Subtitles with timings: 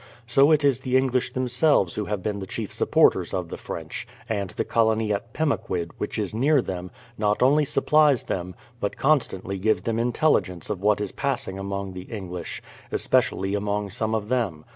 [0.25, 4.07] So it is the English themselves who have been the chief supporters of the French;
[4.27, 6.89] and the colony at Pemaquid, which is near them,
[7.19, 12.05] not only supplies them, but constantly gives them intelligence of what is passing among the
[12.09, 14.65] English— especially among some of them.